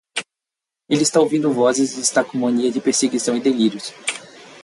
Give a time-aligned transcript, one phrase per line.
[0.89, 3.93] Ele está ouvindo vozes e está com mania de perseguição e delírios